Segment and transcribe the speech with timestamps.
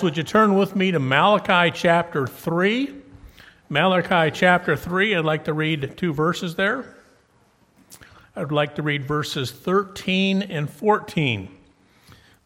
[0.00, 2.94] Would you turn with me to Malachi chapter 3?
[3.68, 6.96] Malachi chapter 3, I'd like to read two verses there.
[8.36, 11.48] I'd like to read verses 13 and 14.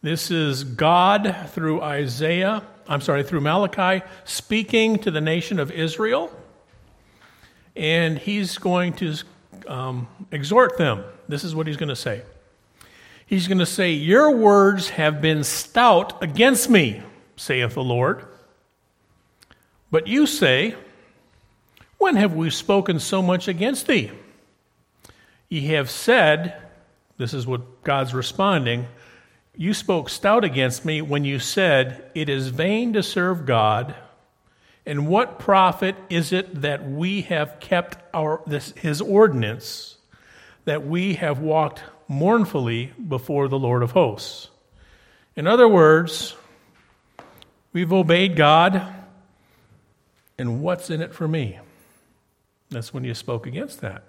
[0.01, 6.29] This is God through Isaiah, I'm sorry, through Malachi, speaking to the nation of Israel.
[7.75, 9.15] And he's going to
[9.67, 11.03] um, exhort them.
[11.29, 12.23] This is what he's going to say.
[13.25, 17.03] He's going to say, Your words have been stout against me,
[17.37, 18.25] saith the Lord.
[19.89, 20.75] But you say,
[21.97, 24.11] When have we spoken so much against thee?
[25.47, 26.61] Ye have said,
[27.17, 28.87] this is what God's responding,
[29.55, 33.95] you spoke stout against me when you said, It is vain to serve God.
[34.85, 39.97] And what profit is it that we have kept our, this, his ordinance,
[40.65, 44.49] that we have walked mournfully before the Lord of hosts?
[45.35, 46.35] In other words,
[47.77, 48.91] we've obeyed God,
[50.39, 51.59] and what's in it for me?
[52.71, 54.01] That's when you spoke against that.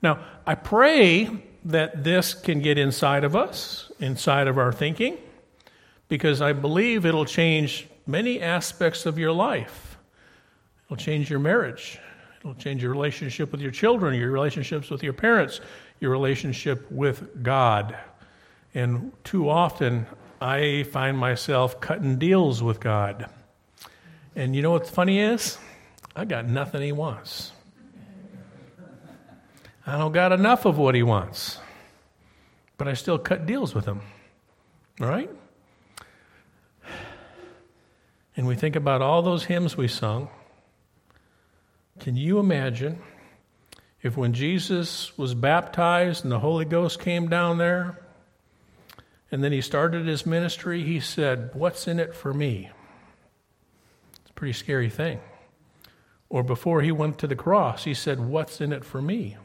[0.00, 1.28] Now, I pray
[1.64, 5.18] that this can get inside of us, inside of our thinking,
[6.06, 9.98] because I believe it'll change many aspects of your life.
[10.86, 11.98] It'll change your marriage,
[12.38, 15.60] it'll change your relationship with your children, your relationships with your parents,
[15.98, 17.98] your relationship with God.
[18.72, 20.06] And too often,
[20.40, 23.28] I find myself cutting deals with God.
[24.36, 25.58] And you know what the funny is?
[26.14, 27.52] I got nothing He wants.
[29.88, 31.58] I don't got enough of what he wants,
[32.76, 34.02] but I still cut deals with him.
[35.00, 35.30] All right?
[38.36, 40.28] And we think about all those hymns we sung.
[42.00, 43.00] Can you imagine
[44.02, 47.98] if when Jesus was baptized and the Holy Ghost came down there,
[49.30, 52.70] and then he started his ministry, he said, What's in it for me?
[54.22, 55.20] It's a pretty scary thing.
[56.30, 59.36] Or before he went to the cross, he said, What's in it for me?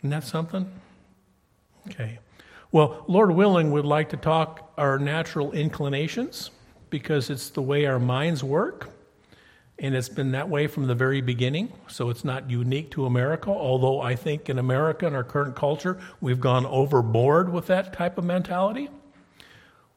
[0.00, 0.70] Isn't that something?
[1.88, 2.18] Okay.
[2.70, 6.50] Well, Lord willing, we'd like to talk our natural inclinations
[6.90, 8.90] because it's the way our minds work.
[9.78, 11.72] And it's been that way from the very beginning.
[11.88, 15.98] So it's not unique to America, although I think in America, in our current culture,
[16.20, 18.88] we've gone overboard with that type of mentality.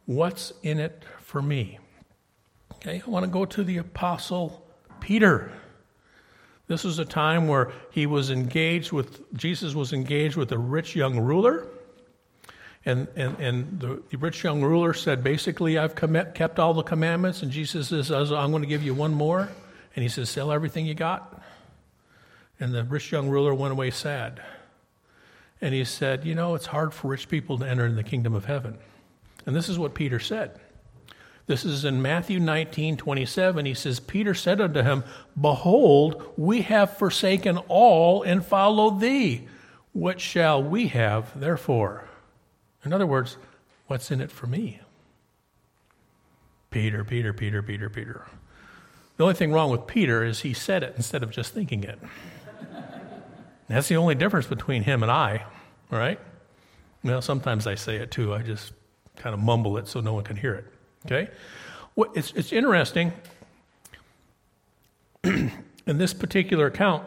[0.06, 1.78] What's in it for me?
[2.76, 4.66] Okay, I want to go to the Apostle
[5.00, 5.52] Peter.
[6.68, 10.96] This was a time where he was engaged with, Jesus was engaged with a rich
[10.96, 11.68] young ruler.
[12.86, 17.44] And, and, and the, the rich young ruler said, basically, I've kept all the commandments.
[17.44, 19.50] And Jesus says, I'm going to give you one more.
[19.98, 21.42] And he says, sell everything you got.
[22.60, 24.40] And the rich young ruler went away sad.
[25.60, 28.36] And he said, You know, it's hard for rich people to enter in the kingdom
[28.36, 28.78] of heaven.
[29.48, 30.60] And this is what Peter said.
[31.48, 33.66] This is in Matthew 19, 27.
[33.66, 35.04] He says, Peter said unto him,
[35.40, 39.48] Behold, we have forsaken all and followed thee.
[39.94, 42.08] What shall we have, therefore?
[42.86, 43.38] In other words,
[43.88, 44.80] what's in it for me?
[46.70, 48.28] Peter, Peter, Peter, Peter, Peter.
[49.18, 52.00] The only thing wrong with Peter is he said it instead of just thinking it.
[53.68, 55.44] That's the only difference between him and I,
[55.92, 56.20] right?
[57.04, 58.34] Well, sometimes I say it too.
[58.34, 58.72] I just
[59.18, 60.66] kind of mumble it so no one can hear it.
[61.06, 61.30] Okay?
[61.96, 63.12] Well, it's, it's interesting.
[65.24, 65.52] in
[65.86, 67.04] this particular account,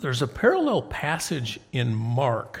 [0.00, 2.60] there's a parallel passage in Mark.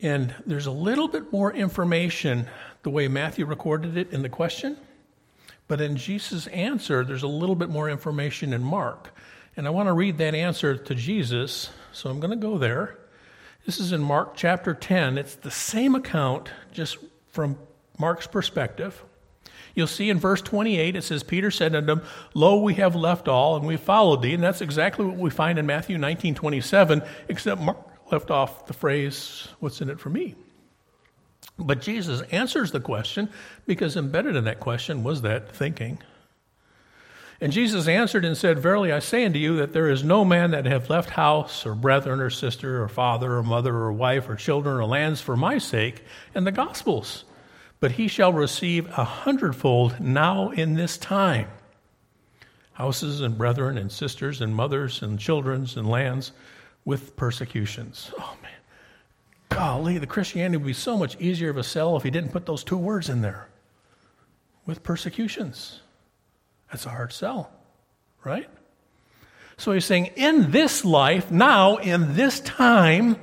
[0.00, 2.46] And there's a little bit more information
[2.82, 4.76] the way Matthew recorded it in the question.
[5.66, 9.14] But in Jesus' answer, there's a little bit more information in Mark.
[9.56, 12.98] And I want to read that answer to Jesus, so I'm going to go there.
[13.64, 15.16] This is in Mark chapter 10.
[15.16, 16.98] It's the same account, just
[17.28, 17.56] from
[17.98, 19.02] Mark's perspective.
[19.74, 22.02] You'll see in verse 28, it says, Peter said unto him,
[22.34, 24.34] Lo, we have left all, and we followed thee.
[24.34, 27.78] And that's exactly what we find in Matthew 19, 27, except Mark
[28.12, 30.34] left off the phrase, What's in it for me?
[31.58, 33.28] But Jesus answers the question
[33.66, 35.98] because embedded in that question was that thinking.
[37.40, 40.52] And Jesus answered and said, Verily I say unto you that there is no man
[40.52, 44.36] that hath left house, or brethren, or sister, or father, or mother, or wife, or
[44.36, 46.02] children, or lands for my sake
[46.34, 47.24] and the gospel's
[47.84, 51.46] but he shall receive a hundredfold now in this time
[52.72, 56.32] houses and brethren and sisters and mothers and children's and lands
[56.86, 58.10] with persecutions.
[58.18, 58.52] Oh man,
[59.54, 62.46] golly, the Christianity would be so much easier of a sell if he didn't put
[62.46, 63.48] those two words in there.
[64.66, 65.80] With persecutions.
[66.70, 67.52] That's a hard sell,
[68.24, 68.48] right?
[69.56, 73.16] So he's saying, in this life, now, in this time,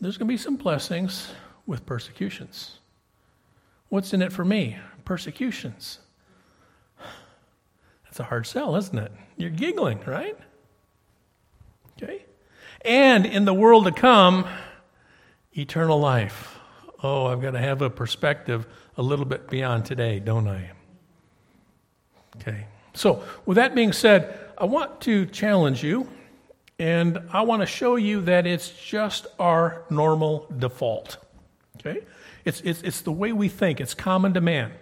[0.00, 1.30] there's going to be some blessings
[1.66, 2.78] with persecutions.
[3.88, 4.78] What's in it for me?
[5.04, 5.98] Persecutions.
[8.04, 9.12] That's a hard sell, isn't it?
[9.36, 10.38] You're giggling, right?
[12.00, 12.24] Okay.
[12.82, 14.46] And in the world to come,
[15.58, 16.58] eternal life.
[17.02, 18.66] Oh, I've got to have a perspective
[18.96, 20.70] a little bit beyond today, don't I?
[22.36, 22.66] Okay.
[22.94, 26.08] So, with that being said, I want to challenge you
[26.78, 31.16] and I want to show you that it's just our normal default.
[31.76, 32.02] Okay?
[32.44, 34.72] It's, it's, it's the way we think, it's common to man.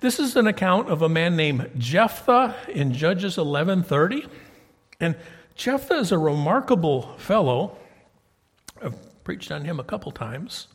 [0.00, 4.28] This is an account of a man named Jephthah in Judges 11:30.
[5.00, 5.16] And
[5.54, 7.78] Jephthah is a remarkable fellow.
[8.82, 10.68] I've preached on him a couple times.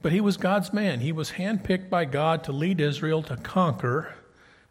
[0.00, 1.00] But he was God's man.
[1.00, 4.14] He was handpicked by God to lead Israel to conquer.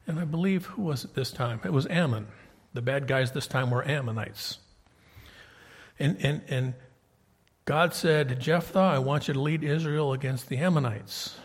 [0.08, 1.60] And I believe, who was it this time?
[1.66, 2.28] It was Ammon.
[2.74, 4.60] The bad guys this time were Ammonites.
[6.00, 6.74] And, and, and
[7.66, 11.38] God said, Jephthah, I want you to lead Israel against the Ammonites.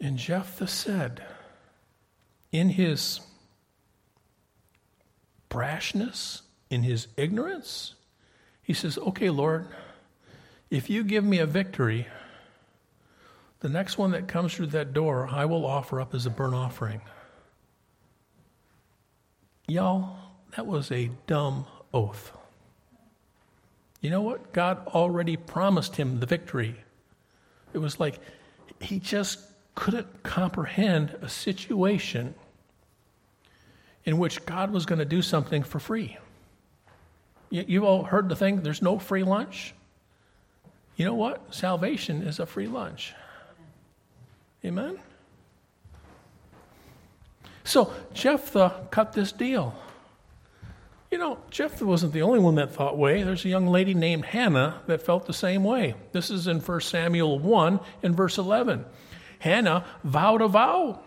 [0.00, 1.22] And Jephthah said,
[2.50, 3.20] in his
[5.48, 7.94] brashness, in his ignorance,
[8.62, 9.66] he says, Okay, Lord,
[10.70, 12.06] if you give me a victory,
[13.60, 16.54] the next one that comes through that door, I will offer up as a burnt
[16.54, 17.00] offering.
[19.68, 20.16] Y'all,
[20.56, 22.32] that was a dumb oath.
[24.00, 24.52] You know what?
[24.52, 26.76] God already promised him the victory.
[27.72, 28.18] It was like
[28.80, 29.40] he just
[29.74, 32.34] couldn't comprehend a situation
[34.04, 36.18] in which God was going to do something for free.
[37.52, 39.74] You, have all heard the thing, there's no free lunch.
[40.96, 41.54] You know what?
[41.54, 43.12] Salvation is a free lunch.
[44.64, 44.98] Amen?
[47.62, 49.74] So Jephthah cut this deal.
[51.10, 53.22] You know, Jephthah wasn't the only one that thought way.
[53.22, 55.94] There's a young lady named Hannah that felt the same way.
[56.12, 58.86] This is in 1 Samuel 1 in verse 11.
[59.40, 61.00] Hannah vowed a vow.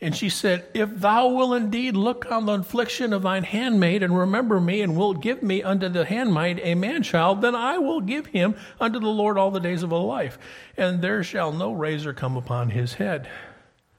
[0.00, 4.18] And she said, If thou will indeed look on the affliction of thine handmaid and
[4.18, 8.00] remember me, and wilt give me unto the handmaid a man child, then I will
[8.00, 10.38] give him unto the Lord all the days of a life,
[10.76, 13.28] and there shall no razor come upon his head.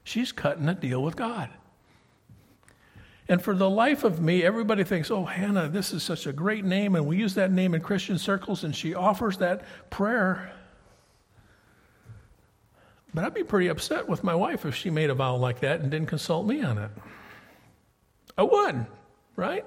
[0.04, 1.50] She's cutting a deal with God.
[3.28, 6.64] And for the life of me, everybody thinks, oh, Hannah, this is such a great
[6.64, 10.52] name, and we use that name in Christian circles, and she offers that prayer.
[13.16, 15.80] But I'd be pretty upset with my wife if she made a vow like that
[15.80, 16.90] and didn't consult me on it.
[18.36, 18.84] I would,
[19.36, 19.64] right?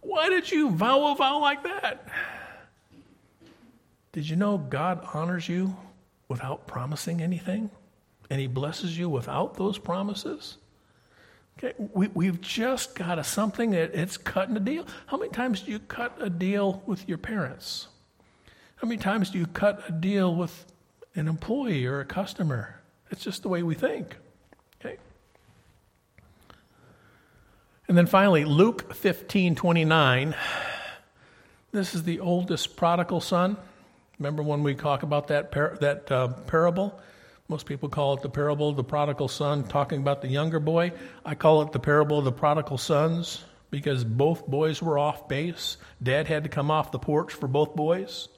[0.00, 2.08] Why did you vow a vow like that?
[4.12, 5.76] Did you know God honors you
[6.28, 7.68] without promising anything?
[8.30, 10.56] and He blesses you without those promises?
[11.58, 14.86] Okay, we, we've just got a something that it's cutting a deal.
[15.04, 17.88] How many times do you cut a deal with your parents?
[18.76, 20.71] How many times do you cut a deal with
[21.14, 22.80] an employee or a customer?
[23.10, 24.16] It's just the way we think.
[24.80, 24.96] Okay.
[27.88, 30.34] And then finally, Luke 15 29.
[31.72, 33.56] This is the oldest prodigal son.
[34.18, 37.00] Remember when we talk about that, par- that uh, parable?
[37.48, 40.92] Most people call it the parable of the prodigal son, talking about the younger boy.
[41.24, 45.76] I call it the parable of the prodigal sons because both boys were off base.
[46.02, 48.28] Dad had to come off the porch for both boys.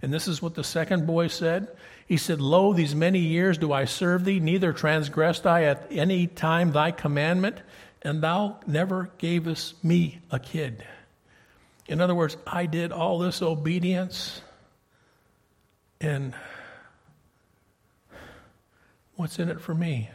[0.00, 1.68] And this is what the second boy said.
[2.06, 6.26] He said, Lo, these many years do I serve thee, neither transgressed I at any
[6.26, 7.62] time thy commandment,
[8.02, 10.84] and thou never gavest me a kid.
[11.86, 14.42] In other words, I did all this obedience,
[16.00, 16.34] and
[19.16, 20.10] What's in it for me?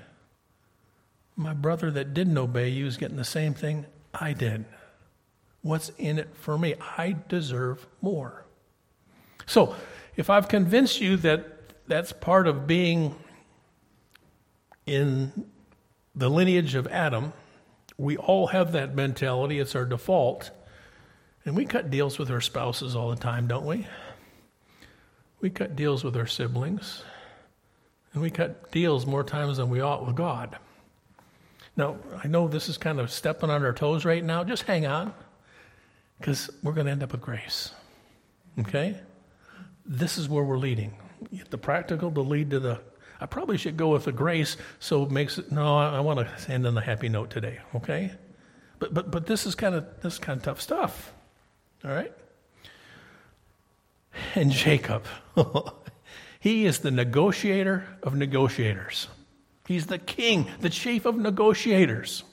[1.35, 4.65] My brother that didn't obey you is getting the same thing I did.
[5.61, 6.75] What's in it for me?
[6.97, 8.45] I deserve more.
[9.45, 9.75] So,
[10.17, 11.58] if I've convinced you that
[11.89, 13.15] that's part of being
[14.85, 15.45] in
[16.15, 17.33] the lineage of Adam,
[17.97, 19.59] we all have that mentality.
[19.59, 20.51] It's our default.
[21.43, 23.87] And we cut deals with our spouses all the time, don't we?
[25.41, 27.03] We cut deals with our siblings.
[28.13, 30.57] And we cut deals more times than we ought with God.
[31.75, 34.43] Now, I know this is kind of stepping on our toes right now.
[34.43, 35.13] Just hang on,
[36.17, 37.71] because we're going to end up with grace.
[38.59, 38.97] Okay?
[39.85, 40.93] This is where we're leading.
[41.49, 42.79] The practical to lead to the.
[43.21, 45.51] I probably should go with the grace, so it makes it.
[45.51, 47.59] No, I, I want to end on the happy note today.
[47.75, 48.11] Okay?
[48.79, 51.13] But but but this is kind of this is kind of tough stuff.
[51.83, 52.13] All right.
[54.35, 55.05] And Jacob.
[56.39, 59.07] He is the negotiator of negotiators.
[59.67, 62.23] He's the king, the chief of negotiators.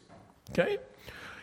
[0.51, 0.79] Okay?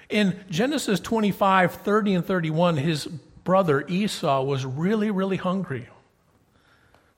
[0.09, 3.05] In Genesis 25, 30, and 31, his
[3.43, 5.89] brother Esau was really, really hungry.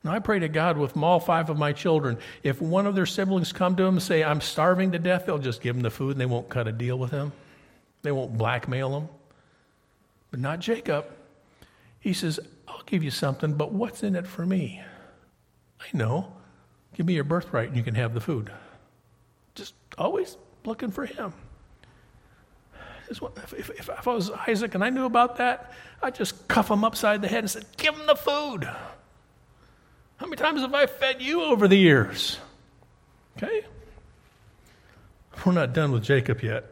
[0.05, 3.07] And I pray to God with all five of my children, if one of their
[3.07, 5.89] siblings come to him and say, I'm starving to death, they'll just give him the
[5.89, 7.31] food and they won't cut a deal with him.
[8.03, 9.09] They won't blackmail him.
[10.29, 11.07] But not Jacob.
[11.99, 14.79] He says, I'll give you something, but what's in it for me?
[15.81, 16.31] I know.
[16.93, 18.51] Give me your birthright and you can have the food.
[19.55, 21.33] Just always looking for him.
[23.09, 26.83] If, if, if, I was Isaac and I knew about that, I'd just cuff him
[26.83, 28.69] upside the head and say, Give him the food.
[30.17, 32.37] How many times have I fed you over the years?
[33.37, 33.65] Okay?
[35.45, 36.71] We're not done with Jacob yet.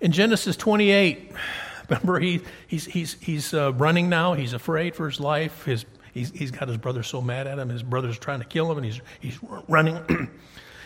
[0.00, 1.32] In Genesis 28,
[1.88, 4.34] remember he, he's, he's, he's uh, running now.
[4.34, 5.64] He's afraid for his life.
[5.64, 7.70] His, he's, he's got his brother so mad at him.
[7.70, 9.38] His brother's trying to kill him, and he's, he's
[9.68, 9.98] running.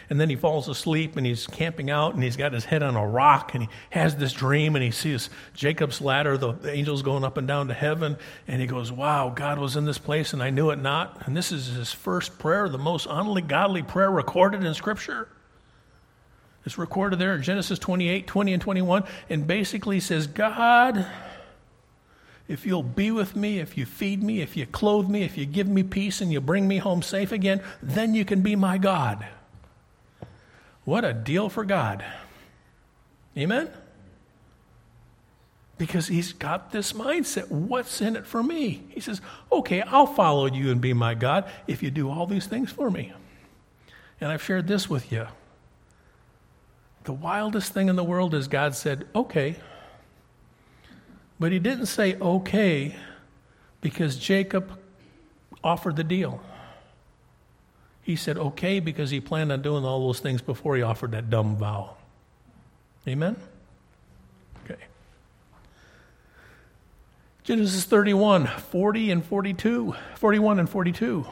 [0.09, 2.95] and then he falls asleep and he's camping out and he's got his head on
[2.97, 7.25] a rock and he has this dream and he sees Jacob's ladder, the angels going
[7.25, 10.43] up and down to heaven, and he goes, Wow, God was in this place and
[10.43, 11.27] I knew it not.
[11.27, 15.29] And this is his first prayer, the most ungodly prayer recorded in Scripture.
[16.65, 21.07] It's recorded there in Genesis 28, 20, and 21, and basically says, God,
[22.49, 25.47] if you'll be with me, if you feed me, if you clothe me, if you
[25.47, 28.79] give me peace and you bring me home safe again, then you can be my
[28.79, 29.27] God.
[30.87, 32.05] What a deal for God.
[33.37, 33.69] Amen?
[35.79, 37.51] Because he's got this mindset.
[37.51, 38.85] What's in it for me?
[38.91, 42.47] He says, okay, I'll follow you and be my God if you do all these
[42.47, 43.13] things for me.
[44.21, 45.27] And I've shared this with you.
[47.03, 49.57] The wildest thing in the world is God said, okay.
[51.41, 52.95] But he didn't say okay
[53.81, 54.79] because Jacob
[55.65, 56.41] offered the deal.
[58.07, 61.29] He said okay because he planned on doing all those things before he offered that
[61.29, 61.97] dumb vow.
[63.09, 63.35] Amen?
[64.65, 64.81] Okay.
[67.43, 71.27] Genesis 31, 40 and 42, 41 and 42.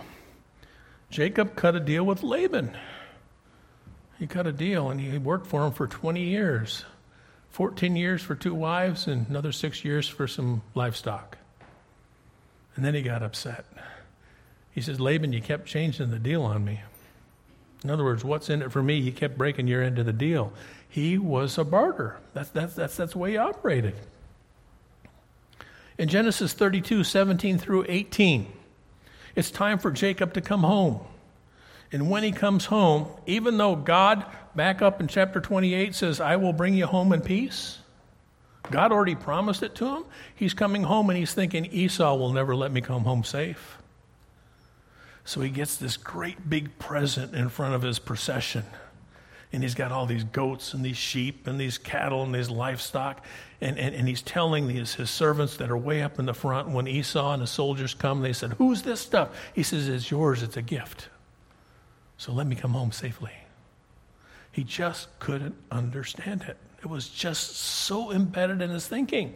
[1.11, 2.77] Jacob cut a deal with Laban.
[4.19, 6.85] He cut a deal and he worked for him for 20 years
[7.51, 11.39] 14 years for two wives and another six years for some livestock.
[12.75, 13.65] And then he got upset.
[14.75, 16.81] He says, Laban, you kept changing the deal on me.
[17.85, 18.97] In other words, what's in it for me?
[18.97, 20.53] You kept breaking your end of the deal.
[20.89, 22.19] He was a barter.
[22.33, 23.95] That's, that's, that's, that's the way he operated.
[25.97, 28.51] In Genesis 32, 17 through 18,
[29.37, 31.01] it's time for Jacob to come home.
[31.93, 34.25] And when he comes home, even though God,
[34.57, 37.79] back up in chapter 28, says, I will bring you home in peace,
[38.71, 40.05] God already promised it to him.
[40.35, 43.77] He's coming home and he's thinking, Esau will never let me come home safe.
[45.25, 48.65] So he gets this great big present in front of his procession.
[49.53, 53.25] And he's got all these goats and these sheep and these cattle and these livestock.
[53.61, 56.69] And, and, and he's telling these, his servants that are way up in the front,
[56.71, 59.31] when Esau and the soldiers come, they said, Who's this stuff?
[59.55, 61.09] He says, It's yours, it's a gift.
[62.19, 63.33] So let me come home safely.
[64.51, 66.57] He just couldn't understand it.
[66.81, 69.35] It was just so embedded in his thinking.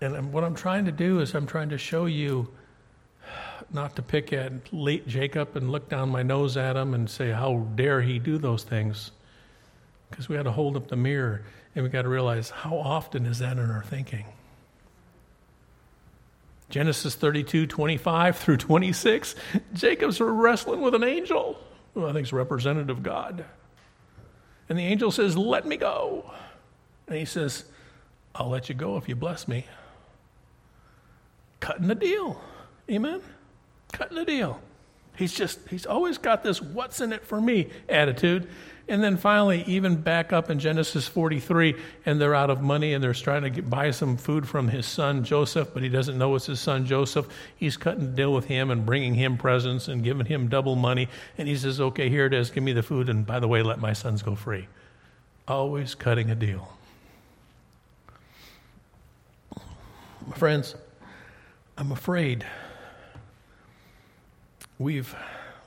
[0.00, 2.48] And what I'm trying to do is, I'm trying to show you
[3.72, 7.30] not to pick at late Jacob and look down my nose at him and say,
[7.30, 9.10] How dare he do those things?
[10.10, 11.42] Because we got to hold up the mirror
[11.74, 14.24] and we got to realize how often is that in our thinking?
[16.68, 19.36] Genesis 32, 25 through 26,
[19.72, 21.58] Jacob's wrestling with an angel,
[21.94, 23.44] who I think is representative of God.
[24.68, 26.30] And the angel says, Let me go.
[27.08, 27.64] And he says,
[28.34, 29.66] I'll let you go if you bless me.
[31.60, 32.40] Cutting the deal.
[32.90, 33.22] Amen?
[33.92, 34.60] Cutting a deal.
[35.16, 38.48] He's just, he's always got this what's in it for me attitude.
[38.88, 41.74] And then finally, even back up in Genesis 43,
[42.04, 44.86] and they're out of money and they're trying to get, buy some food from his
[44.86, 47.26] son Joseph, but he doesn't know it's his son Joseph.
[47.56, 51.08] He's cutting a deal with him and bringing him presents and giving him double money.
[51.36, 53.62] And he says, Okay, here it is, give me the food, and by the way,
[53.62, 54.68] let my sons go free.
[55.48, 56.72] Always cutting a deal.
[60.28, 60.76] My friends,
[61.76, 62.46] I'm afraid
[64.78, 65.14] we've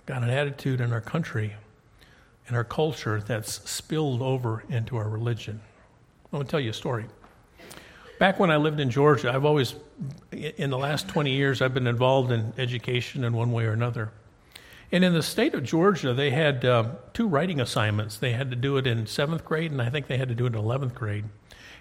[0.06, 1.56] got an attitude in our country,
[2.48, 5.60] in our culture, that's spilled over into our religion.
[6.26, 7.06] I'm going to tell you a story.
[8.20, 9.76] Back when I lived in Georgia, I've always,
[10.32, 14.12] in the last 20 years, I've been involved in education in one way or another.
[14.92, 18.18] And in the state of Georgia, they had uh, two writing assignments.
[18.18, 20.46] They had to do it in seventh grade, and I think they had to do
[20.46, 21.26] it in 11th grade.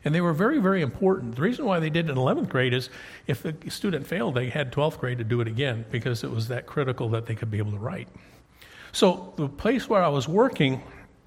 [0.05, 1.37] And they were very, very important.
[1.37, 2.89] The reason why they did it in 11th grade is
[3.27, 6.49] if the student failed, they had 12th grade to do it again because it was
[6.49, 8.09] that critical that they could be able to write.
[8.93, 10.83] So the place where I was working,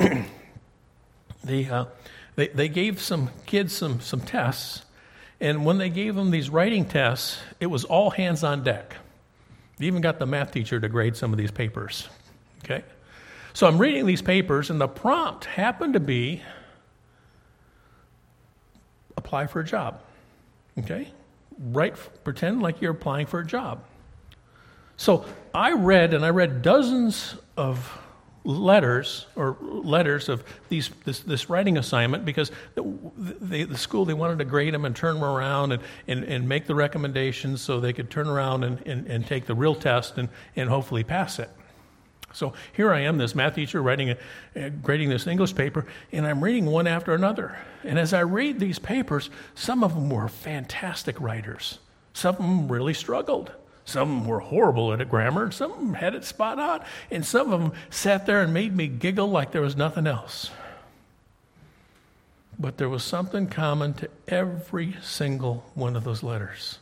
[1.44, 1.86] the, uh,
[2.36, 4.84] they, they gave some kids some, some tests,
[5.40, 8.96] And when they gave them these writing tests, it was all hands on deck.
[9.78, 12.08] They even got the math teacher to grade some of these papers.
[12.64, 12.84] Okay?
[13.54, 16.42] So I'm reading these papers, and the prompt happened to be
[19.24, 20.02] apply for a job.
[20.80, 21.08] Okay?
[21.60, 23.84] Right, pretend like you're applying for a job.
[24.98, 28.00] So I read, and I read dozens of
[28.44, 32.84] letters or letters of these this, this writing assignment because the,
[33.16, 36.50] the, the, school they wanted to grade them and turn them around and, and, and
[36.50, 40.18] make the recommendations so they could turn around and, and, and take the real test
[40.18, 41.52] and, and hopefully pass it
[42.34, 44.18] so here I am, this math teacher, writing a,
[44.56, 47.58] uh, grading this English paper, and I'm reading one after another.
[47.84, 51.80] And as I read these papers, some of them were fantastic writers.
[52.14, 53.52] Some of them really struggled.
[53.86, 57.60] Some of them were horrible at grammar, some had it spot on, and some of
[57.60, 60.52] them sat there and made me giggle like there was nothing else.
[62.60, 66.78] But there was something common to every single one of those letters.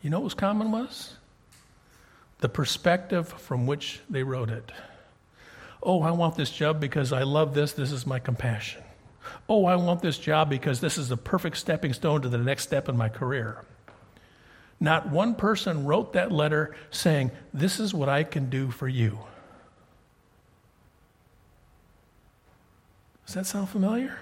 [0.00, 1.14] You know what was common was?
[2.38, 4.72] The perspective from which they wrote it.
[5.82, 7.72] Oh, I want this job because I love this.
[7.72, 8.82] This is my compassion.
[9.48, 12.62] Oh, I want this job because this is the perfect stepping stone to the next
[12.62, 13.64] step in my career.
[14.80, 19.18] Not one person wrote that letter saying, This is what I can do for you.
[23.26, 24.18] Does that sound familiar?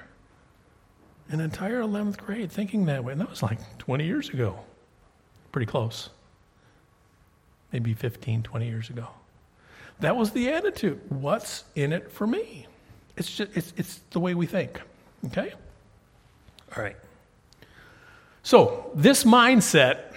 [1.29, 3.13] An entire 11th grade thinking that way.
[3.13, 4.61] And that was like 20 years ago.
[5.51, 6.11] Pretty close
[7.73, 9.09] maybe 15, 20 years ago.
[10.01, 11.01] That was the attitude.
[11.09, 12.67] What's in it for me?
[13.17, 14.81] It's just it's it's the way we think.
[15.27, 15.53] Okay?
[16.77, 16.97] All right.
[18.43, 20.13] So, this mindset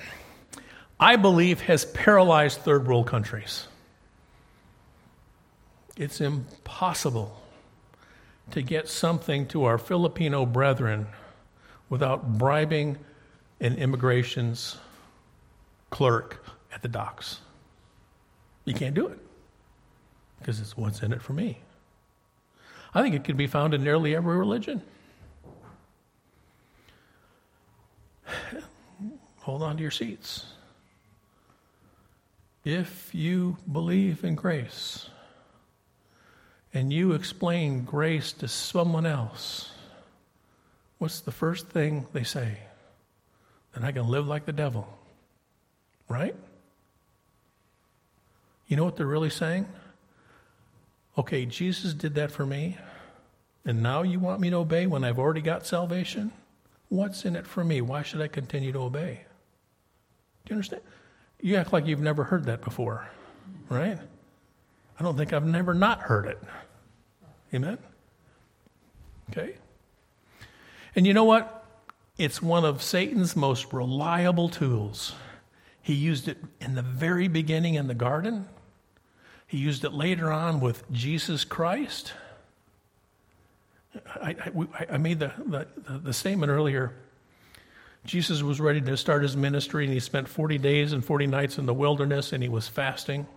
[0.99, 3.67] I believe has paralyzed third world countries.
[5.97, 7.41] It's impossible
[8.51, 11.07] to get something to our Filipino brethren
[11.89, 12.97] without bribing
[13.59, 14.77] an immigration's
[15.89, 17.39] clerk at the docks.
[18.65, 19.19] You can't do it
[20.39, 21.59] because it's what's in it for me.
[22.93, 24.81] I think it can be found in nearly every religion.
[29.39, 30.45] Hold on to your seats.
[32.63, 35.09] If you believe in grace
[36.73, 39.71] and you explain grace to someone else,
[40.97, 42.57] what's the first thing they say?
[43.73, 44.87] Then I can live like the devil.
[46.07, 46.35] Right?
[48.67, 49.67] You know what they're really saying?
[51.17, 52.77] Okay, Jesus did that for me,
[53.63, 56.31] and now you want me to obey when I've already got salvation?
[56.89, 57.81] What's in it for me?
[57.81, 59.21] Why should I continue to obey?
[60.45, 60.81] Do you understand?
[61.41, 63.07] You act like you've never heard that before,
[63.69, 63.97] right?
[64.99, 66.39] I don't think I've never not heard it.
[67.53, 67.77] Amen?
[69.29, 69.55] Okay?
[70.95, 71.65] And you know what?
[72.17, 75.13] It's one of Satan's most reliable tools.
[75.81, 78.47] He used it in the very beginning in the garden.
[79.55, 82.11] He used it later on with Jesus Christ.
[84.21, 85.65] I, I, I made the, the,
[85.97, 86.91] the statement earlier.
[88.03, 91.57] Jesus was ready to start his ministry, and he spent 40 days and 40 nights
[91.57, 93.27] in the wilderness, and he was fasting.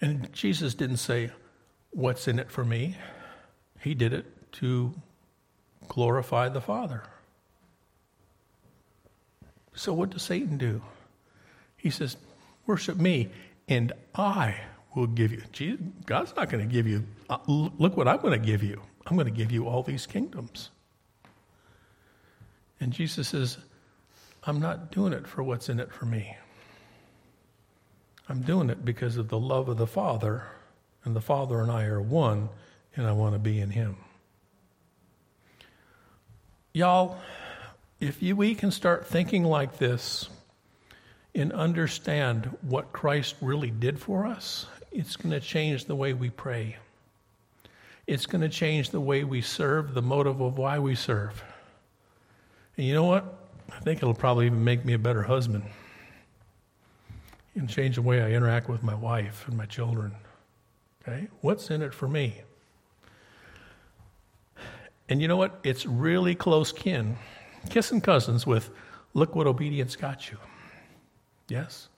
[0.00, 1.32] And Jesus didn't say,
[1.90, 2.96] What's in it for me?
[3.82, 4.94] He did it to
[5.86, 7.02] glorify the Father.
[9.74, 10.80] So, what does Satan do?
[11.76, 12.16] He says,
[12.66, 13.30] Worship me,
[13.68, 14.56] and I
[14.94, 15.42] will give you.
[15.52, 18.80] Jesus, God's not going to give you, uh, look what I'm going to give you.
[19.06, 20.70] I'm going to give you all these kingdoms.
[22.80, 23.58] And Jesus says,
[24.44, 26.36] I'm not doing it for what's in it for me.
[28.28, 30.44] I'm doing it because of the love of the Father,
[31.04, 32.48] and the Father and I are one,
[32.96, 33.96] and I want to be in Him.
[36.72, 37.18] Y'all,
[38.00, 40.28] if you, we can start thinking like this,
[41.36, 46.30] and understand what Christ really did for us, it's going to change the way we
[46.30, 46.76] pray.
[48.06, 51.44] It's going to change the way we serve, the motive of why we serve.
[52.76, 53.38] And you know what?
[53.70, 55.64] I think it'll probably even make me a better husband
[57.54, 60.12] and change the way I interact with my wife and my children.
[61.02, 61.28] Okay?
[61.42, 62.40] What's in it for me?
[65.10, 65.60] And you know what?
[65.64, 67.18] It's really close kin,
[67.68, 68.70] kissing cousins with
[69.12, 70.38] look what obedience got you.
[71.48, 71.88] Yes?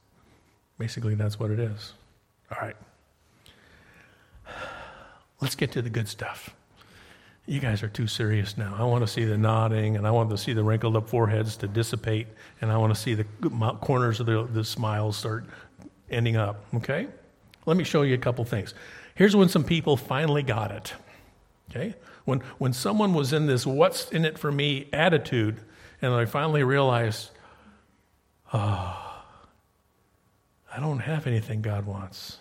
[0.78, 1.92] Basically, that's what it is.
[2.52, 2.76] All right.
[5.40, 6.54] Let's get to the good stuff.
[7.46, 8.76] You guys are too serious now.
[8.78, 11.56] I want to see the nodding, and I want to see the wrinkled up foreheads
[11.58, 12.26] to dissipate,
[12.60, 13.24] and I want to see the
[13.80, 15.46] corners of the, the smiles start
[16.10, 16.62] ending up.
[16.74, 17.08] Okay?
[17.64, 18.74] Let me show you a couple things.
[19.14, 20.92] Here's when some people finally got it.
[21.70, 21.94] Okay?
[22.26, 25.60] When, when someone was in this what's in it for me attitude,
[26.02, 27.30] and I finally realized,
[28.52, 29.07] oh,
[30.78, 32.38] I don't have anything God wants.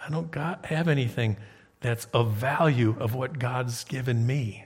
[0.00, 1.36] I don't got, have anything
[1.82, 4.64] that's of value of what God's given me.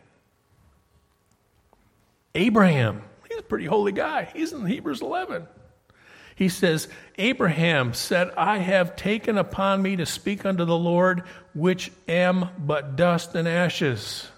[2.37, 4.29] Abraham, he's a pretty holy guy.
[4.33, 5.45] He's in Hebrews 11.
[6.37, 6.87] He says,
[7.19, 12.95] Abraham said, I have taken upon me to speak unto the Lord, which am but
[12.95, 14.29] dust and ashes.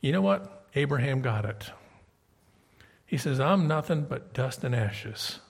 [0.00, 0.64] You know what?
[0.74, 1.70] Abraham got it.
[3.04, 5.40] He says, I'm nothing but dust and ashes.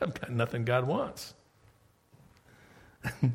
[0.00, 1.34] I've got nothing God wants.
[3.22, 3.32] and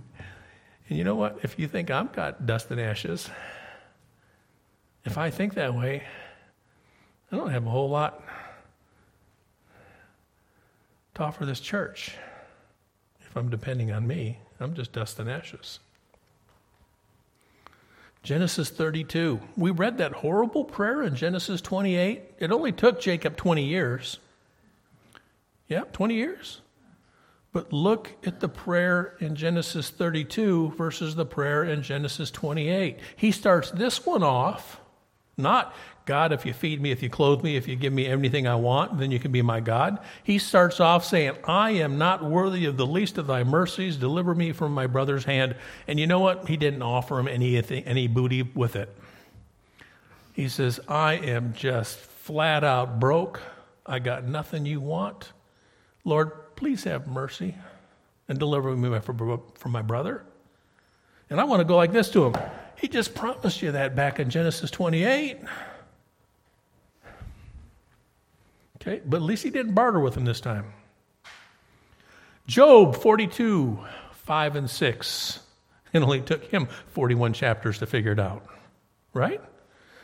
[0.87, 1.39] you know what?
[1.43, 3.29] If you think I've got dust and ashes,
[5.05, 6.03] if I think that way,
[7.31, 8.23] I don't have a whole lot
[11.15, 12.15] to offer this church.
[13.21, 15.79] If I'm depending on me, I'm just dust and ashes.
[18.23, 19.39] Genesis 32.
[19.57, 22.21] We read that horrible prayer in Genesis 28.
[22.39, 24.19] It only took Jacob 20 years.
[25.71, 26.59] Yeah, 20 years.
[27.53, 32.99] But look at the prayer in Genesis 32 versus the prayer in Genesis 28.
[33.15, 34.81] He starts this one off,
[35.37, 35.73] not
[36.05, 38.55] God, if you feed me, if you clothe me, if you give me anything I
[38.55, 39.99] want, then you can be my God.
[40.23, 43.95] He starts off saying, I am not worthy of the least of thy mercies.
[43.95, 45.55] Deliver me from my brother's hand.
[45.87, 46.49] And you know what?
[46.49, 47.55] He didn't offer him any,
[47.85, 48.93] any booty with it.
[50.33, 53.39] He says, I am just flat out broke.
[53.85, 55.31] I got nothing you want.
[56.03, 57.55] Lord, please have mercy
[58.27, 60.23] and deliver me from my brother.
[61.29, 62.35] And I want to go like this to him.
[62.77, 65.37] He just promised you that back in Genesis 28.
[68.77, 70.73] Okay, but at least he didn't barter with him this time.
[72.47, 73.79] Job 42,
[74.11, 75.39] 5 and 6.
[75.93, 78.45] It only took him 41 chapters to figure it out,
[79.13, 79.41] right?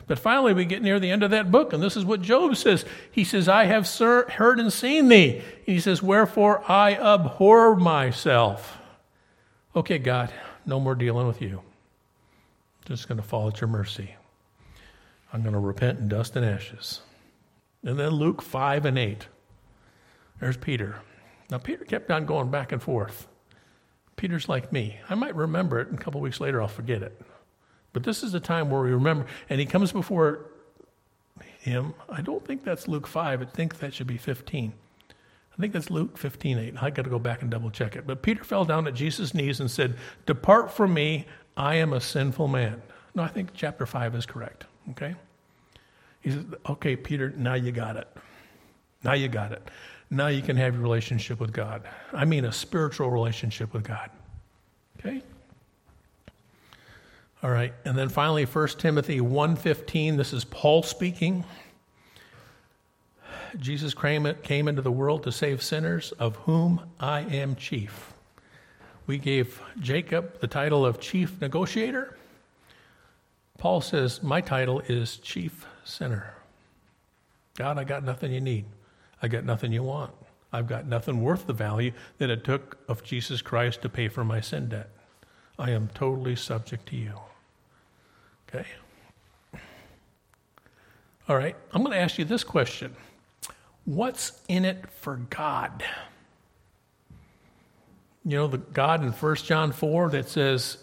[0.08, 2.56] But finally, we get near the end of that book, and this is what Job
[2.56, 2.84] says.
[3.12, 5.36] He says, I have heard and seen thee.
[5.36, 8.78] And he says, Wherefore I abhor myself.
[9.76, 10.32] Okay, God,
[10.64, 11.58] no more dealing with you.
[11.58, 14.14] I'm Just going to fall at your mercy.
[15.30, 17.02] I'm going to repent in dust and ashes.
[17.84, 19.26] And then Luke 5 and 8.
[20.40, 20.96] There's Peter.
[21.50, 23.28] Now, Peter kept on going back and forth.
[24.16, 24.98] Peter's like me.
[25.08, 27.20] I might remember it, and a couple weeks later I'll forget it.
[27.98, 29.26] But this is the time where we remember.
[29.50, 30.46] And he comes before
[31.58, 31.94] him.
[32.08, 33.42] I don't think that's Luke 5.
[33.42, 34.72] I think that should be 15.
[35.10, 36.74] I think that's Luke 15, 8.
[36.80, 38.06] I got to go back and double check it.
[38.06, 42.00] But Peter fell down at Jesus' knees and said, Depart from me, I am a
[42.00, 42.80] sinful man.
[43.16, 44.66] No, I think chapter 5 is correct.
[44.90, 45.16] Okay?
[46.20, 48.06] He says, Okay, Peter, now you got it.
[49.02, 49.68] Now you got it.
[50.08, 51.82] Now you can have your relationship with God.
[52.12, 54.10] I mean, a spiritual relationship with God.
[55.00, 55.20] Okay?
[57.42, 57.72] All right.
[57.84, 61.44] And then finally 1 Timothy 1:15, this is Paul speaking.
[63.56, 64.26] Jesus came
[64.68, 68.12] into the world to save sinners, of whom I am chief.
[69.06, 72.16] We gave Jacob the title of chief negotiator.
[73.56, 76.34] Paul says, My title is chief sinner.
[77.56, 78.66] God, I got nothing you need.
[79.22, 80.12] I got nothing you want.
[80.52, 84.24] I've got nothing worth the value that it took of Jesus Christ to pay for
[84.24, 84.90] my sin debt.
[85.58, 87.14] I am totally subject to you.
[88.48, 88.66] Okay?
[91.28, 92.94] All right, I'm going to ask you this question
[93.84, 95.84] What's in it for God?
[98.24, 100.78] You know, the God in 1 John 4 that says,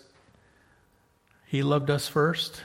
[1.45, 2.63] He loved us first.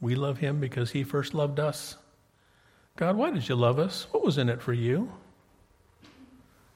[0.00, 1.96] We love him because he first loved us.
[2.96, 4.06] God, why did you love us?
[4.10, 5.12] What was in it for you?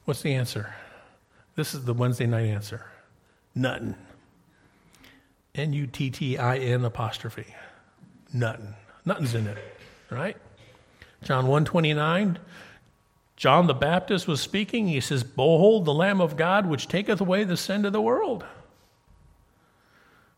[0.05, 0.73] What's the answer?
[1.55, 2.85] This is the Wednesday night answer.
[3.55, 3.95] Nothing.
[5.55, 7.45] N U T T I N apostrophe.
[8.33, 8.73] Nothing.
[9.05, 9.57] Nothing's in it,
[10.09, 10.37] right?
[11.23, 12.39] John 129.
[13.35, 14.87] John the Baptist was speaking.
[14.87, 18.45] He says, Behold the Lamb of God which taketh away the sin of the world.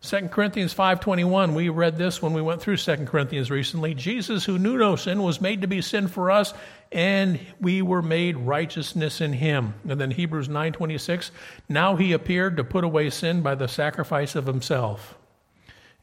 [0.06, 3.96] 2 Corinthians 5:21 we read this when we went through 2 Corinthians recently.
[3.96, 6.54] Jesus who knew no sin was made to be sin for us
[6.92, 9.74] and we were made righteousness in him.
[9.90, 11.32] And then Hebrews 9:26
[11.68, 15.18] now he appeared to put away sin by the sacrifice of himself.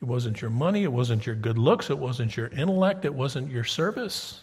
[0.00, 3.52] It wasn't your money it wasn't your good looks it wasn't your intellect it wasn't
[3.52, 4.42] your service.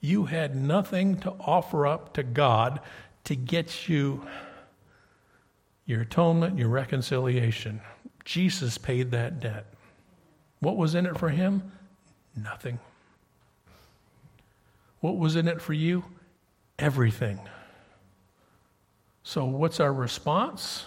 [0.00, 2.80] You had nothing to offer up to God
[3.24, 4.26] to get you
[5.86, 7.80] your atonement your reconciliation
[8.24, 9.66] Jesus paid that debt.
[10.60, 11.72] What was in it for him?
[12.36, 12.78] Nothing.
[15.00, 16.04] What was in it for you?
[16.78, 17.38] Everything.
[19.22, 20.86] So, what's our response?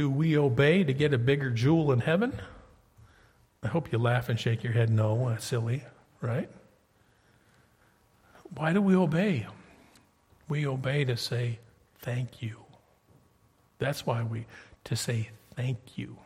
[0.00, 2.32] do we obey to get a bigger jewel in heaven?
[3.62, 5.84] I hope you laugh and shake your head no, that's silly,
[6.22, 6.48] right?
[8.54, 9.46] Why do we obey?
[10.48, 11.58] We obey to say
[11.98, 12.56] thank you.
[13.80, 14.46] That's why we,
[14.84, 16.16] to say thank you.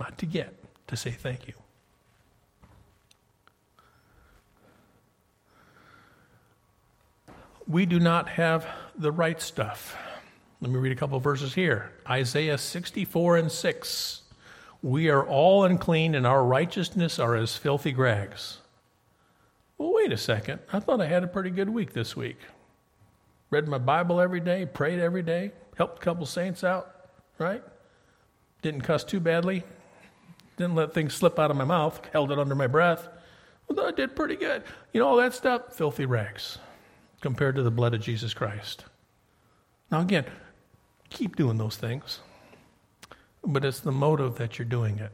[0.00, 0.54] Not to get,
[0.88, 1.54] to say thank you.
[7.68, 8.66] We do not have
[8.98, 9.96] the right stuff.
[10.60, 11.92] Let me read a couple verses here.
[12.08, 14.22] Isaiah 64 and 6.
[14.82, 18.58] We are all unclean, and our righteousness are as filthy rags.
[19.78, 20.60] Well, wait a second.
[20.72, 22.38] I thought I had a pretty good week this week.
[23.50, 27.08] Read my Bible every day, prayed every day, helped a couple saints out,
[27.38, 27.62] right?
[28.62, 29.64] Didn't cuss too badly,
[30.56, 33.08] didn't let things slip out of my mouth, held it under my breath.
[33.68, 34.62] Well, I did pretty good.
[34.92, 36.58] You know, all that stuff, filthy rags
[37.20, 38.84] compared to the blood of Jesus Christ.
[39.90, 40.24] Now, again,
[41.10, 42.20] keep doing those things,
[43.44, 45.12] but it's the motive that you're doing it.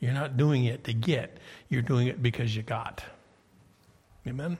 [0.00, 3.04] You're not doing it to get, you're doing it because you got.
[4.26, 4.58] Amen?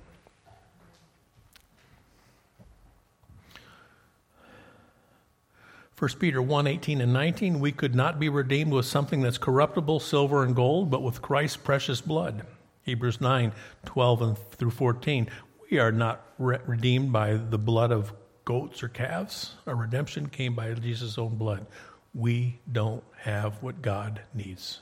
[6.04, 9.98] 1 Peter 1 18 and 19, we could not be redeemed with something that's corruptible,
[9.98, 12.42] silver and gold, but with Christ's precious blood.
[12.82, 13.52] Hebrews 9
[13.86, 15.30] 12 and through 14,
[15.70, 18.12] we are not re- redeemed by the blood of
[18.44, 19.54] goats or calves.
[19.66, 21.64] Our redemption came by Jesus' own blood.
[22.12, 24.80] We don't have what God needs.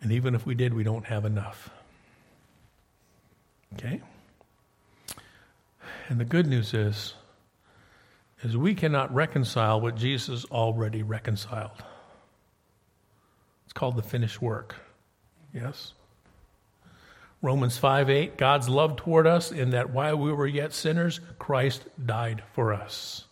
[0.00, 1.68] And even if we did, we don't have enough.
[3.74, 4.00] Okay?
[6.08, 7.12] And the good news is,
[8.42, 11.82] is we cannot reconcile what Jesus already reconciled.
[13.64, 14.74] It's called the finished work.
[15.54, 15.94] Yes?
[17.40, 21.84] Romans 5 8, God's love toward us in that while we were yet sinners, Christ
[22.04, 23.26] died for us.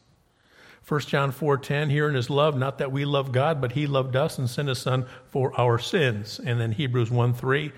[0.86, 3.86] 1 John 4 10, here in his love, not that we love God, but he
[3.86, 6.40] loved us and sent his son for our sins.
[6.44, 7.72] And then Hebrews 1 3,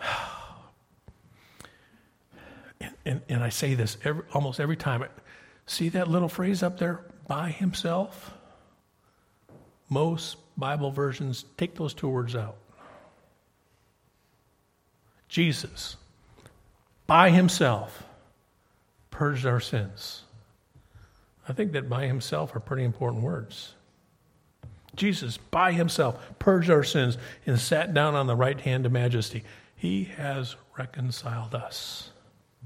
[2.80, 5.04] and, and, and I say this every, almost every time.
[5.68, 7.02] See that little phrase up there?
[7.28, 8.34] By himself?
[9.90, 12.56] Most Bible versions take those two words out.
[15.28, 15.96] Jesus,
[17.06, 18.02] by himself,
[19.10, 20.22] purged our sins.
[21.46, 23.74] I think that by himself are pretty important words.
[24.96, 29.44] Jesus, by himself, purged our sins and sat down on the right hand of majesty.
[29.76, 32.10] He has reconciled us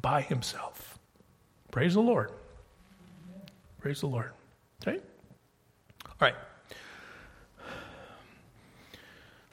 [0.00, 1.00] by himself.
[1.72, 2.30] Praise the Lord.
[3.82, 4.30] Praise the Lord.
[4.80, 5.00] Okay?
[6.06, 6.36] All right.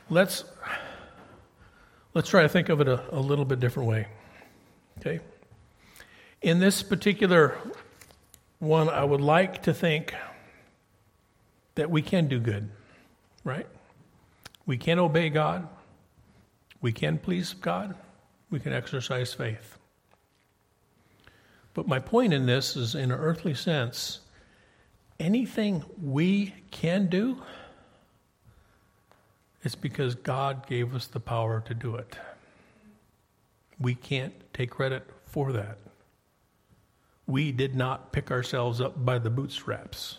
[0.08, 0.44] Let's
[2.14, 4.06] let's try to think of it a, a little bit different way.
[5.00, 5.20] Okay?
[6.44, 7.58] In this particular
[8.60, 10.14] one, I would like to think
[11.74, 12.70] that we can do good,
[13.44, 13.66] right?
[14.68, 15.68] We can obey God.
[16.82, 17.96] We can please God.
[18.52, 19.79] We can exercise faith.
[21.80, 24.20] But my point in this is in an earthly sense,
[25.18, 27.42] anything we can do,
[29.64, 32.18] it's because God gave us the power to do it.
[33.80, 35.78] We can't take credit for that.
[37.28, 40.18] We did not pick ourselves up by the bootstraps.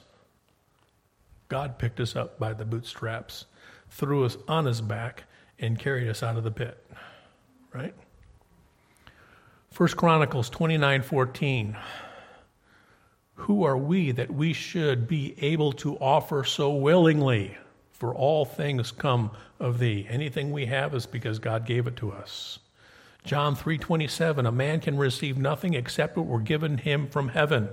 [1.51, 3.44] God picked us up by the bootstraps,
[3.90, 5.25] threw us on his back,
[5.59, 6.83] and carried us out of the pit.
[7.75, 7.94] Right?
[9.72, 11.76] First Chronicles 29:14
[13.35, 17.56] Who are we that we should be able to offer so willingly?
[17.92, 19.30] For all things come
[19.61, 20.06] of thee.
[20.09, 22.59] Anything we have is because God gave it to us.
[23.24, 27.68] John 3:27 A man can receive nothing except what were given him from heaven.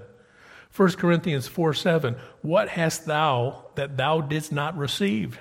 [0.75, 5.39] 1 Corinthians 4 7, What hast thou that thou didst not receive?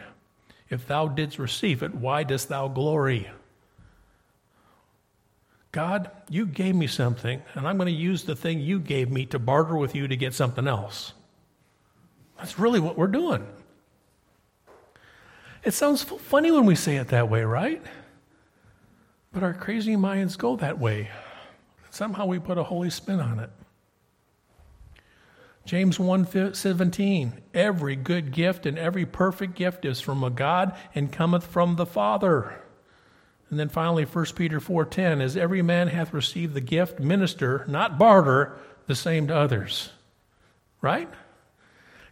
[0.70, 3.28] If thou didst receive it, why dost thou glory?
[5.76, 9.26] God, you gave me something, and I'm going to use the thing you gave me
[9.26, 11.12] to barter with you to get something else.
[12.38, 13.46] That's really what we're doing.
[15.62, 17.82] It sounds funny when we say it that way, right?
[19.34, 21.10] But our crazy minds go that way.
[21.90, 23.50] Somehow we put a holy spin on it.
[25.66, 31.46] James 1:17 Every good gift and every perfect gift is from a God and cometh
[31.46, 32.62] from the Father
[33.50, 37.98] and then finally, 1 Peter 4.10, as every man hath received the gift, minister, not
[37.98, 39.90] barter, the same to others.
[40.80, 41.08] Right?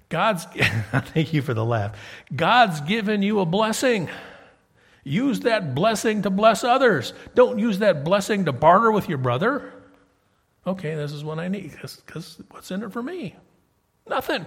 [0.08, 0.44] God's,
[0.92, 1.98] thank you for the laugh.
[2.34, 4.08] God's given you a blessing.
[5.02, 7.12] Use that blessing to bless others.
[7.34, 9.72] Don't use that blessing to barter with your brother.
[10.66, 13.34] Okay, this is what I need, because what's in it for me?
[14.08, 14.46] Nothing.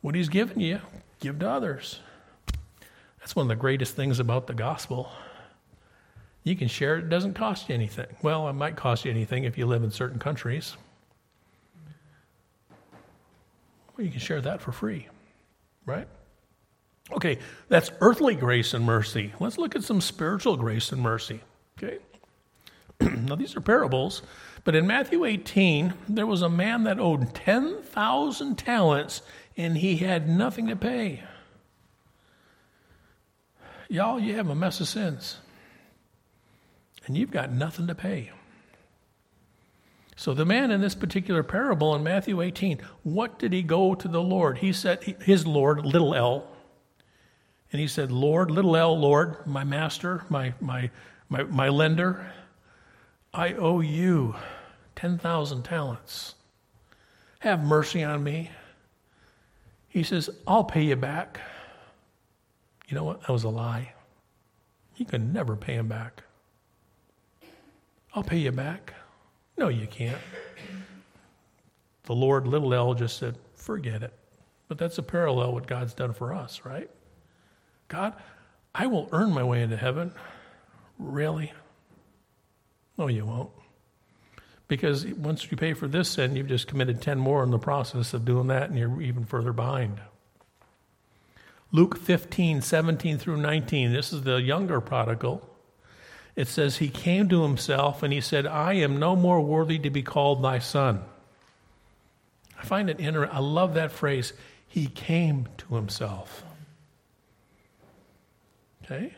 [0.00, 0.80] What he's given you,
[1.20, 2.00] give to others.
[3.20, 5.10] That's one of the greatest things about the gospel.
[6.42, 8.06] You can share it, it doesn't cost you anything.
[8.22, 10.76] Well, it might cost you anything if you live in certain countries.
[13.96, 15.08] Well, you can share that for free,
[15.84, 16.08] right?
[17.12, 19.32] Okay, that's earthly grace and mercy.
[19.40, 21.40] Let's look at some spiritual grace and mercy.
[21.76, 21.98] Okay?
[23.00, 24.22] now, these are parables,
[24.64, 29.22] but in Matthew 18, there was a man that owed 10,000 talents
[29.56, 31.22] and he had nothing to pay.
[33.88, 35.38] Y'all, you have a mess of sins,
[37.10, 38.30] and you've got nothing to pay.
[40.14, 44.06] So, the man in this particular parable in Matthew 18, what did he go to
[44.06, 44.58] the Lord?
[44.58, 46.46] He said, his Lord, little l,
[47.72, 50.88] and he said, Lord, little l, Lord, my master, my, my,
[51.28, 52.32] my, my lender,
[53.34, 54.36] I owe you
[54.94, 56.36] 10,000 talents.
[57.40, 58.52] Have mercy on me.
[59.88, 61.40] He says, I'll pay you back.
[62.86, 63.22] You know what?
[63.22, 63.94] That was a lie.
[64.94, 66.22] You could never pay him back.
[68.14, 68.94] I'll pay you back.
[69.56, 70.18] No, you can't.
[72.04, 74.12] The Lord, little L, just said, forget it.
[74.68, 76.90] But that's a parallel what God's done for us, right?
[77.88, 78.14] God,
[78.74, 80.12] I will earn my way into heaven.
[80.98, 81.52] Really?
[82.96, 83.50] No, you won't.
[84.68, 88.14] Because once you pay for this sin, you've just committed 10 more in the process
[88.14, 90.00] of doing that, and you're even further behind.
[91.72, 95.49] Luke 15, 17 through 19, this is the younger prodigal.
[96.36, 99.90] It says, He came to himself and he said, I am no more worthy to
[99.90, 101.02] be called thy son.
[102.58, 103.36] I find it interesting.
[103.36, 104.32] I love that phrase.
[104.68, 106.44] He came to himself.
[108.84, 109.14] Okay?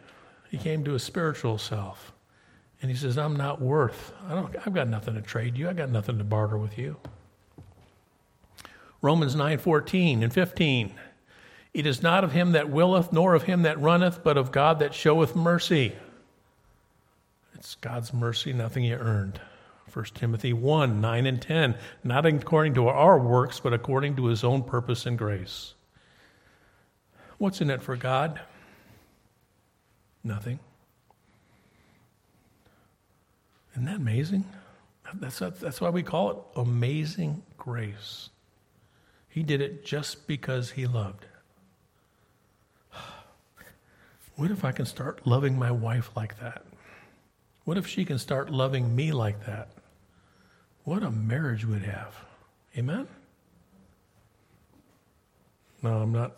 [0.51, 2.13] He came to his spiritual self.
[2.81, 4.13] And he says, I'm not worth.
[4.29, 5.69] I don't I've got nothing to trade you.
[5.69, 6.97] I've got nothing to barter with you.
[9.01, 10.93] Romans 9, 14 and 15.
[11.75, 14.79] It is not of him that willeth, nor of him that runneth, but of God
[14.81, 15.93] that showeth mercy.
[17.63, 19.41] It's God's mercy, nothing you earned.
[19.93, 21.77] 1 Timothy 1 9 and 10.
[22.03, 25.75] Not according to our works, but according to his own purpose and grace.
[27.39, 28.41] What's in it for God?
[30.25, 30.59] Nothing.
[33.75, 34.45] Isn't that amazing?
[35.15, 38.31] That's, that's why we call it amazing grace.
[39.29, 41.27] He did it just because he loved.
[44.35, 46.65] What if I can start loving my wife like that?
[47.65, 49.69] What if she can start loving me like that?
[50.85, 52.15] What a marriage we'd have.
[52.77, 53.07] Amen?
[55.83, 56.33] No, I'm not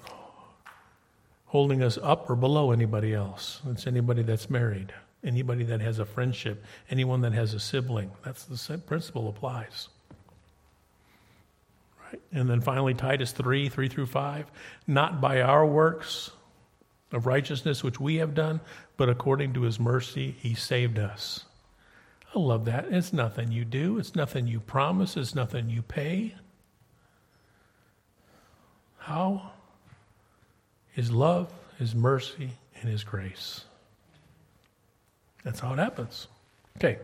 [1.47, 3.61] holding us up or below anybody else.
[3.71, 8.11] It's anybody that's married, anybody that has a friendship, anyone that has a sibling.
[8.25, 9.89] That's the principle applies.
[12.05, 12.21] Right?
[12.33, 14.51] And then finally, Titus 3 3 through 5.
[14.87, 16.31] Not by our works
[17.15, 18.61] of righteousness which we have done,
[18.97, 21.45] but according to his mercy, he saved us.
[22.35, 22.87] I love that.
[22.91, 26.35] It's nothing you do, it's nothing you promise, it's nothing you pay.
[28.99, 29.53] How?
[30.95, 32.51] His love, His mercy,
[32.81, 33.65] and His grace.
[35.43, 36.29] That's how it happens.
[36.79, 36.99] Okay,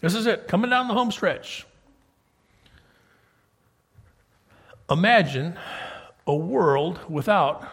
[0.00, 0.48] this is it.
[0.48, 1.66] Coming down the home stretch.
[4.90, 5.56] Imagine
[6.26, 7.68] a world without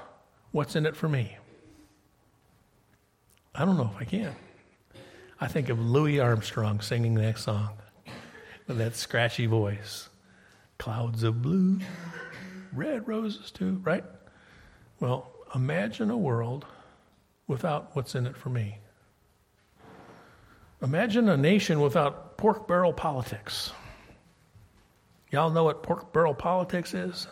[0.51, 1.36] what's in it for me.
[3.59, 4.35] I don't know if I can.
[5.41, 7.71] I think of Louis Armstrong singing that song
[8.67, 10.09] with that scratchy voice.
[10.77, 11.79] Clouds of blue,
[12.71, 14.03] red roses too, right?
[14.99, 16.67] Well, imagine a world
[17.47, 18.77] without what's in it for me.
[20.83, 23.71] Imagine a nation without pork barrel politics.
[25.31, 27.27] Y'all know what pork barrel politics is?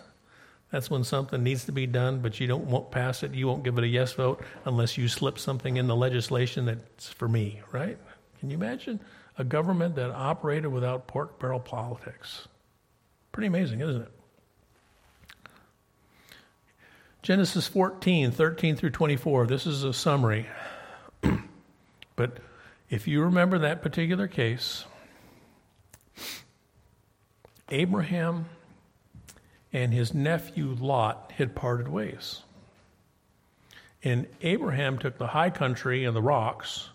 [0.72, 3.34] That's when something needs to be done, but you don't won't pass it.
[3.34, 7.10] You won't give it a yes vote unless you slip something in the legislation that's
[7.10, 7.98] for me, right?
[8.40, 9.00] Can you imagine
[9.38, 12.48] a government that operated without pork barrel politics?
[13.32, 14.12] Pretty amazing, isn't it?
[17.22, 19.48] Genesis 14, 13 through 24.
[19.48, 20.46] This is a summary.
[22.16, 22.38] but
[22.90, 24.86] if you remember that particular case,
[27.70, 28.46] Abraham
[29.76, 32.44] and his nephew Lot had parted ways.
[34.06, 36.92] And Abraham took the high country and the rocks,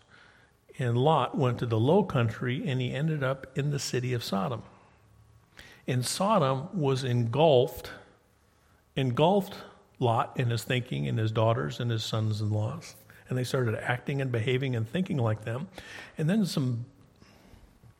[0.78, 4.24] and Lot went to the low country, and he ended up in the city of
[4.24, 4.62] Sodom.
[5.87, 7.91] And Sodom was engulfed,
[8.97, 9.57] engulfed
[9.99, 12.95] Lot in his thinking and his daughters and his sons in laws.
[13.28, 15.68] And they started acting and behaving and thinking like them.
[16.16, 16.87] And then some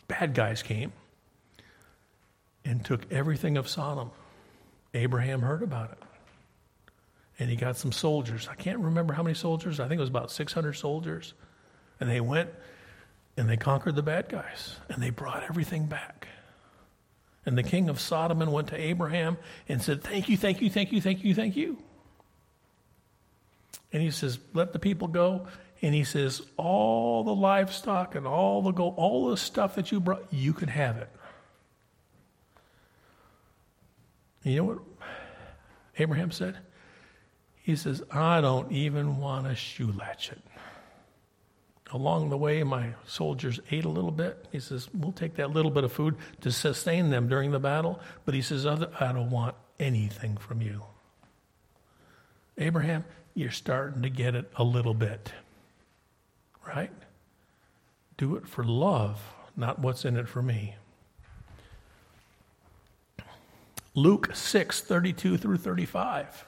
[0.09, 0.93] bad guys came
[2.65, 4.11] and took everything of Sodom.
[4.95, 5.99] Abraham heard about it.
[7.39, 8.49] and he got some soldiers.
[8.51, 9.81] I can't remember how many soldiers.
[9.81, 11.33] I think it was about 600 soldiers.
[11.99, 12.51] And they went
[13.37, 16.29] and they conquered the bad guys and they brought everything back.
[17.47, 19.39] And the king of Sodom went to Abraham
[19.69, 21.79] and said, Thank you, thank you, thank you, thank you, thank you.
[23.93, 25.47] And he says, Let the people go.
[25.81, 30.01] And he says, All the livestock and all the gold, all the stuff that you
[30.01, 31.09] brought, you can have it.
[34.45, 34.79] And you know what
[35.99, 36.59] Abraham said?
[37.63, 40.41] He says, I don't even want a shoe latchet.
[41.93, 44.47] Along the way, my soldiers ate a little bit.
[44.53, 48.01] He says, We'll take that little bit of food to sustain them during the battle.
[48.25, 48.77] But he says, I
[49.13, 50.85] don't want anything from you.
[52.59, 55.33] Abraham, you're starting to get it a little bit.
[56.67, 56.93] Right?
[58.17, 59.21] Do it for love,
[59.57, 60.77] not what's in it for me.
[63.95, 66.47] Luke 6, 32 through 35.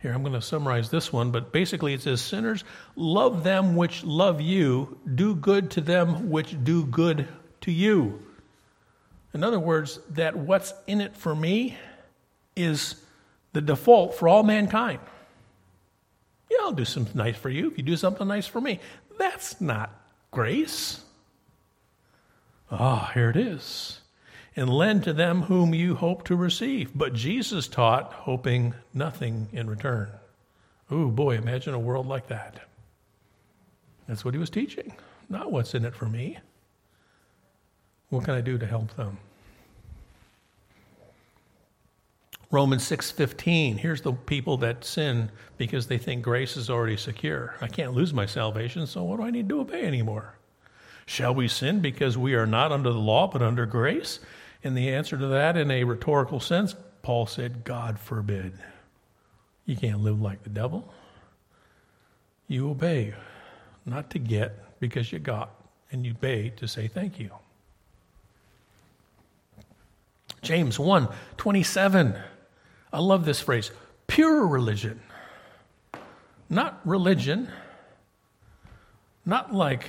[0.00, 2.64] Here, I'm going to summarize this one, but basically it says, Sinners,
[2.96, 7.28] love them which love you, do good to them which do good
[7.60, 8.20] to you.
[9.32, 11.76] In other words, that what's in it for me
[12.56, 12.96] is
[13.52, 14.98] the default for all mankind.
[16.50, 18.80] Yeah, I'll do something nice for you if you do something nice for me.
[19.18, 19.90] That's not
[20.30, 21.00] grace.
[22.70, 24.01] Ah, oh, here it is
[24.54, 26.90] and lend to them whom you hope to receive.
[26.94, 30.10] But Jesus taught, hoping nothing in return.
[30.90, 32.60] Oh boy, imagine a world like that.
[34.06, 34.94] That's what he was teaching,
[35.28, 36.38] not what's in it for me.
[38.10, 39.16] What can I do to help them?
[42.50, 47.54] Romans 6:15 here's the people that sin because they think grace is already secure.
[47.62, 50.34] I can't lose my salvation, so what do I need to obey anymore?
[51.06, 54.20] Shall we sin because we are not under the law but under grace?
[54.64, 58.52] And the answer to that, in a rhetorical sense, Paul said, God forbid.
[59.66, 60.92] You can't live like the devil.
[62.46, 63.14] You obey,
[63.86, 65.50] not to get because you got,
[65.90, 67.30] and you obey to say thank you.
[70.42, 72.16] James 1 27.
[72.92, 73.70] I love this phrase
[74.06, 75.00] pure religion.
[76.50, 77.48] Not religion,
[79.24, 79.88] not like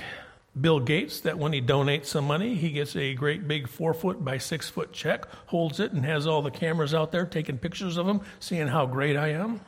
[0.60, 4.24] Bill Gates that when he donates some money, he gets a great big four foot
[4.24, 7.96] by six foot check, holds it, and has all the cameras out there taking pictures
[7.96, 9.60] of him, seeing how great I am.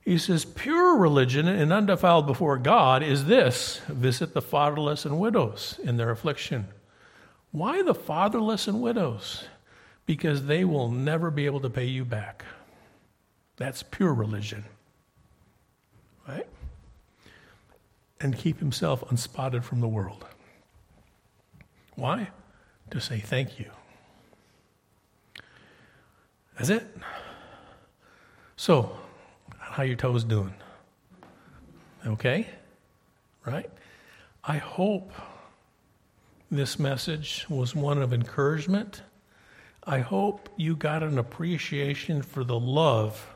[0.00, 5.78] He says, Pure religion and undefiled before God is this visit the fatherless and widows
[5.82, 6.68] in their affliction.
[7.52, 9.44] Why the fatherless and widows?
[10.06, 12.44] Because they will never be able to pay you back.
[13.56, 14.64] That's pure religion.
[16.28, 16.46] Right?
[18.24, 20.24] And keep himself unspotted from the world.
[21.94, 22.30] Why?
[22.90, 23.70] To say thank you.
[26.56, 26.96] That's it.
[28.56, 28.96] So,
[29.58, 30.54] how your toes doing?
[32.06, 32.48] Okay?
[33.44, 33.70] Right?
[34.42, 35.12] I hope
[36.50, 39.02] this message was one of encouragement.
[39.86, 43.33] I hope you got an appreciation for the love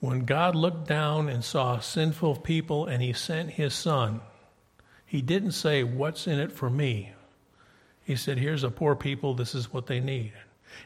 [0.00, 4.20] when God looked down and saw sinful people and he sent his son,
[5.04, 7.12] he didn't say, What's in it for me?
[8.04, 10.32] He said, Here's a poor people, this is what they need.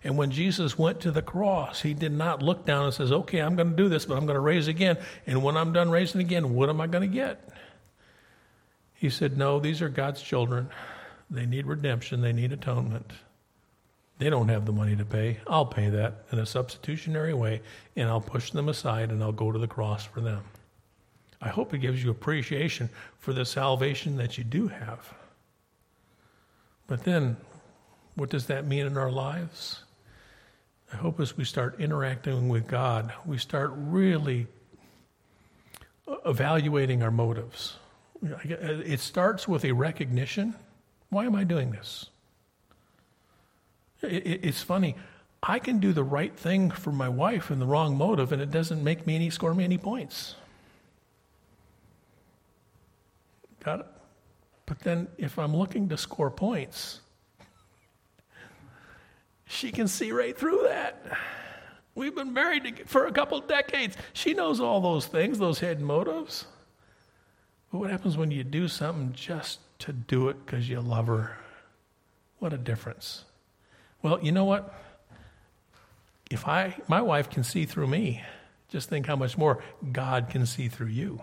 [0.04, 3.40] And when Jesus went to the cross, he did not look down and says, Okay,
[3.40, 4.96] I'm going to do this, but I'm going to raise again.
[5.26, 7.48] And when I'm done raising again, what am I going to get?
[8.94, 10.70] He said, No, these are God's children.
[11.30, 13.10] They need redemption, they need atonement.
[14.22, 15.38] They don't have the money to pay.
[15.48, 17.60] I'll pay that in a substitutionary way,
[17.96, 20.44] and I'll push them aside and I'll go to the cross for them.
[21.40, 25.12] I hope it gives you appreciation for the salvation that you do have.
[26.86, 27.36] But then,
[28.14, 29.82] what does that mean in our lives?
[30.92, 34.46] I hope as we start interacting with God, we start really
[36.24, 37.74] evaluating our motives.
[38.22, 40.54] It starts with a recognition
[41.10, 42.08] why am I doing this?
[44.02, 44.96] It's funny.
[45.42, 48.50] I can do the right thing for my wife in the wrong motive, and it
[48.50, 50.36] doesn't make me any score me any points.
[53.64, 53.86] Got it?
[54.66, 57.00] But then if I'm looking to score points,
[59.46, 61.04] she can see right through that.
[61.94, 63.96] We've been married for a couple decades.
[64.12, 66.46] She knows all those things, those hidden motives.
[67.70, 71.36] But what happens when you do something just to do it because you love her?
[72.38, 73.24] What a difference.
[74.02, 74.74] Well, you know what?
[76.30, 78.22] If I, my wife can see through me,
[78.68, 81.20] just think how much more God can see through you.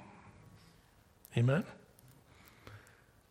[1.35, 1.63] Amen?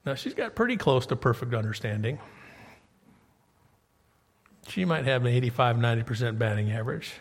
[0.05, 2.18] Now, she's got pretty close to perfect understanding.
[4.68, 7.12] She might have an 85, 90% batting average,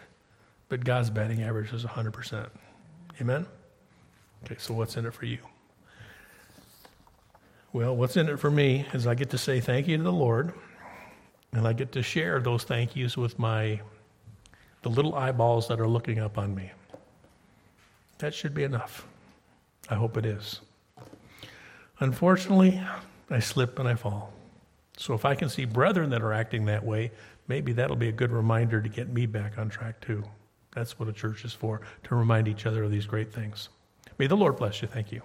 [0.69, 2.49] but God's batting average is 100%.
[3.21, 3.45] Amen?
[4.43, 5.39] Okay, so what's in it for you?
[7.73, 10.11] Well, what's in it for me is I get to say thank you to the
[10.11, 10.53] Lord,
[11.57, 13.81] and I get to share those thank yous with my
[14.83, 16.71] the little eyeballs that are looking up on me.
[18.19, 19.07] That should be enough.
[19.89, 20.61] I hope it is.
[21.99, 22.79] Unfortunately,
[23.31, 24.31] I slip and I fall.
[24.97, 27.11] So if I can see brethren that are acting that way,
[27.47, 30.23] maybe that'll be a good reminder to get me back on track too.
[30.73, 33.69] That's what a church is for, to remind each other of these great things.
[34.19, 34.87] May the Lord bless you.
[34.87, 35.23] Thank you.